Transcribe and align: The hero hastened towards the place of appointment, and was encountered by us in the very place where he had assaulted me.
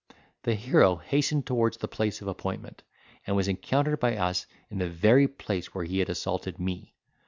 The 0.41 0.55
hero 0.55 0.95
hastened 0.95 1.45
towards 1.45 1.77
the 1.77 1.87
place 1.87 2.23
of 2.23 2.27
appointment, 2.27 2.81
and 3.27 3.35
was 3.35 3.47
encountered 3.47 3.99
by 3.99 4.17
us 4.17 4.47
in 4.71 4.79
the 4.79 4.89
very 4.89 5.27
place 5.27 5.75
where 5.75 5.85
he 5.85 5.99
had 5.99 6.09
assaulted 6.09 6.57
me. 6.59 6.95